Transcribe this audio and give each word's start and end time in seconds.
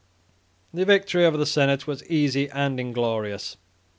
The 0.73 0.83
victory 0.83 1.25
over 1.27 1.37
the 1.37 1.45
senate 1.45 1.85
was 1.85 2.03
easy 2.07 2.49
and 2.49 2.79
inglorious. 2.79 3.57